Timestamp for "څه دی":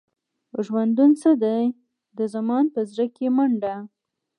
1.21-1.63